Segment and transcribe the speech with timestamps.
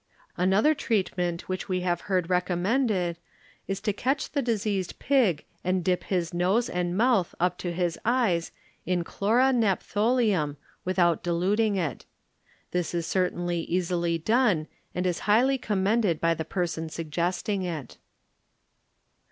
[0.35, 3.19] Another treatment which we have heard recommended
[3.67, 7.71] is to catch the dis eased pig and dip his nose and mouth up to
[7.71, 8.51] his eyes
[8.83, 12.07] in chlora naptholeum with out diluting it.
[12.71, 17.99] This is certainly easily done and is highly commended tiy the person suggesting it.